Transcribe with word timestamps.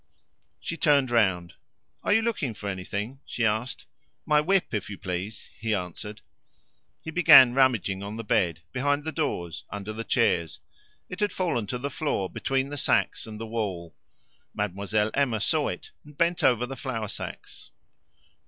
She 0.59 0.77
turned 0.77 1.11
round. 1.11 1.53
"Are 2.03 2.11
you 2.11 2.23
looking 2.23 2.55
for 2.55 2.67
anything?" 2.67 3.19
she 3.23 3.45
asked. 3.45 3.85
"My 4.25 4.41
whip, 4.41 4.73
if 4.73 4.89
you 4.89 4.97
please," 4.97 5.49
he 5.59 5.75
answered. 5.75 6.21
He 7.03 7.11
began 7.11 7.53
rummaging 7.53 8.01
on 8.01 8.17
the 8.17 8.23
bed, 8.23 8.61
behind 8.71 9.03
the 9.03 9.11
doors, 9.11 9.63
under 9.69 9.93
the 9.93 10.03
chairs. 10.03 10.59
It 11.07 11.19
had 11.19 11.31
fallen 11.31 11.67
to 11.67 11.77
the 11.77 11.91
floor, 11.91 12.31
between 12.31 12.69
the 12.69 12.77
sacks 12.77 13.27
and 13.27 13.39
the 13.39 13.45
wall. 13.45 13.95
Mademoiselle 14.55 15.11
Emma 15.13 15.39
saw 15.39 15.67
it, 15.67 15.91
and 16.03 16.17
bent 16.17 16.43
over 16.43 16.65
the 16.65 16.75
flour 16.75 17.07
sacks. 17.07 17.69